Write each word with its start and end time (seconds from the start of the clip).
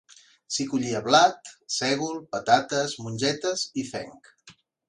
S'hi 0.53 0.63
collia 0.71 1.01
blat, 1.07 1.51
sègol, 1.77 2.17
patates, 2.37 2.99
mongetes 3.05 3.67
i 3.83 3.89
fenc. 3.95 4.35